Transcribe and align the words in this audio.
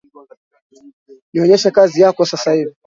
Nionyeshe 1.31 1.69
kazi 1.77 1.97
yako 2.03 2.21
sasa 2.31 2.53
hivi 2.57 2.73